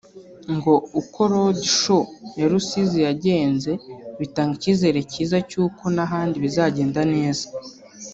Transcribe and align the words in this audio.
ngo 0.55 0.73
uko 0.99 1.19
Road 1.31 1.57
show 1.79 2.05
ya 2.39 2.45
Rusizi 2.51 2.99
yagenze 3.07 3.71
bitanga 4.19 4.53
icyizere 4.57 4.99
cyiza 5.11 5.37
cy’uko 5.49 5.83
n’ahandi 5.95 6.35
bizagenda 6.45 7.01
neza 7.15 7.47